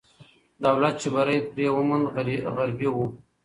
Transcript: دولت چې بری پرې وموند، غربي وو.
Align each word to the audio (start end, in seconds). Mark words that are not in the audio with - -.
دولت 0.63 0.95
چې 1.01 1.07
بری 1.13 1.37
پرې 1.53 1.65
وموند، 1.75 2.05
غربي 2.55 2.87
وو. 2.93 3.05